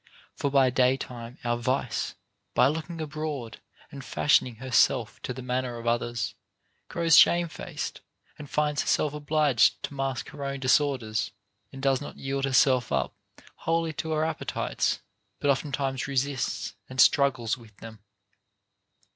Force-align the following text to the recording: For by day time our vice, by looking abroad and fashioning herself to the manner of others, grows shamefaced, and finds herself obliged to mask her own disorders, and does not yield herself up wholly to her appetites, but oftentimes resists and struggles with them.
For 0.35 0.49
by 0.49 0.71
day 0.71 0.97
time 0.97 1.37
our 1.43 1.57
vice, 1.57 2.15
by 2.55 2.65
looking 2.67 2.99
abroad 2.99 3.59
and 3.91 4.03
fashioning 4.03 4.55
herself 4.55 5.21
to 5.21 5.31
the 5.31 5.43
manner 5.43 5.77
of 5.77 5.85
others, 5.85 6.33
grows 6.87 7.15
shamefaced, 7.15 8.01
and 8.39 8.49
finds 8.49 8.81
herself 8.81 9.13
obliged 9.13 9.83
to 9.83 9.93
mask 9.93 10.29
her 10.29 10.43
own 10.43 10.59
disorders, 10.59 11.29
and 11.71 11.83
does 11.83 12.01
not 12.01 12.17
yield 12.17 12.45
herself 12.45 12.91
up 12.91 13.13
wholly 13.57 13.93
to 13.93 14.09
her 14.13 14.25
appetites, 14.25 15.01
but 15.39 15.51
oftentimes 15.51 16.07
resists 16.07 16.73
and 16.89 16.99
struggles 16.99 17.55
with 17.55 17.77
them. 17.77 17.99